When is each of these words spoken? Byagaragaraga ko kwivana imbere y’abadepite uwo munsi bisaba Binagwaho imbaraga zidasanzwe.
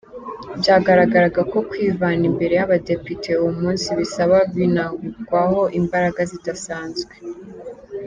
Byagaragaraga 0.59 1.41
ko 1.51 1.57
kwivana 1.69 2.23
imbere 2.31 2.53
y’abadepite 2.55 3.29
uwo 3.41 3.51
munsi 3.61 3.87
bisaba 3.99 4.37
Binagwaho 4.55 5.61
imbaraga 5.79 6.21
zidasanzwe. 6.31 7.13